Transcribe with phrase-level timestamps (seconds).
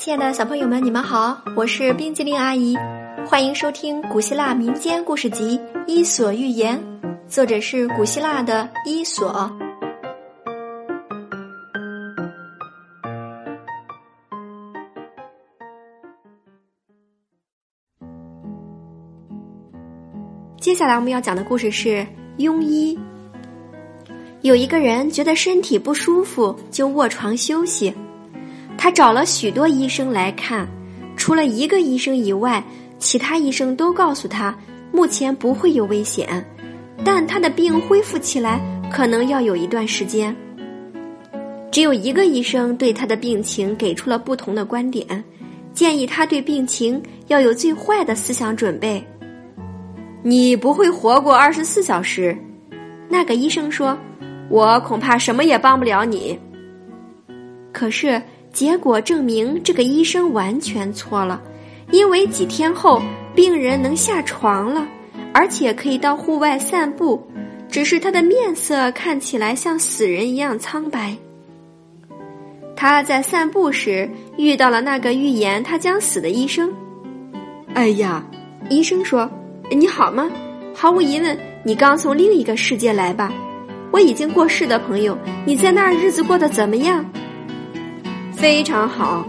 [0.00, 2.74] 亲爱的小朋友们，你们好，我是冰激凌阿姨，
[3.26, 6.82] 欢迎收听古希腊民间故事集《伊索寓言》，
[7.28, 9.52] 作者是古希腊的伊索。
[20.58, 22.06] 接下来我们要讲的故事是
[22.38, 22.98] 庸医。
[24.40, 27.94] 有一个人觉得身体不舒服，就卧床休息。
[28.82, 30.66] 他找了许多医生来看，
[31.14, 32.64] 除了一个医生以外，
[32.98, 34.56] 其他医生都告诉他
[34.90, 36.42] 目前不会有危险，
[37.04, 38.58] 但他的病恢复起来
[38.90, 40.34] 可能要有一段时间。
[41.70, 45.22] 只有一个医生对他的病情给出了不同的观点，
[45.74, 49.06] 建议他对病情要有最坏的思想准备。
[50.22, 52.34] 你不会活过二十四小时，
[53.10, 53.94] 那个医生说
[54.48, 56.38] ：“我恐怕什么也帮不了你。”
[57.74, 58.18] 可是。
[58.52, 61.40] 结果证明，这个医生完全错了，
[61.90, 63.00] 因为几天后
[63.34, 64.86] 病人能下床了，
[65.32, 67.22] 而且可以到户外散步，
[67.68, 71.16] 只是他的面色看起来像死人一样苍白。
[72.74, 76.72] 他在散步时遇到了那个预言他将死的医生。
[77.74, 78.24] 哎呀，
[78.68, 79.30] 医生说
[79.70, 80.28] ：“你好吗？
[80.74, 83.32] 毫无疑问，你刚从另一个世界来吧？
[83.92, 87.04] 我已经过世的朋友，你在那儿日子过得怎么样？”
[88.40, 89.22] 非常好，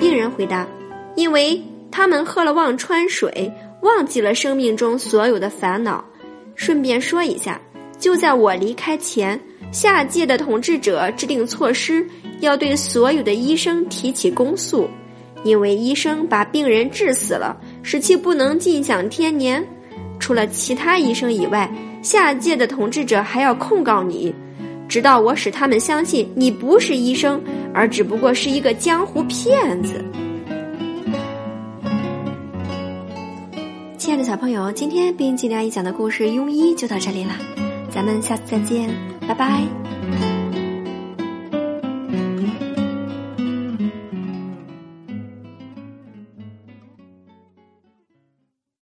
[0.00, 0.66] 病人回答
[1.14, 3.48] ：“因为他们喝了忘川水，
[3.82, 6.04] 忘记了生命中所有的烦恼。
[6.56, 7.60] 顺便说一下，
[7.96, 12.04] 就在我离开前，下界的统治者制定措施，
[12.40, 14.90] 要对所有的医生提起公诉，
[15.44, 19.64] 因为医生把病人治死了，使其不能尽享天年。
[20.18, 21.72] 除了其他医生以外，
[22.02, 24.34] 下界的统治者还要控告你，
[24.88, 27.40] 直到我使他们相信你不是医生。”
[27.76, 30.02] 而只不过是一个江湖骗子。
[33.98, 37.34] 亲爱的小朋友，今天冰激凌阿姨讲的故事《庸医》就到这里了，
[37.90, 38.88] 咱们下次再见，
[39.28, 39.62] 拜拜。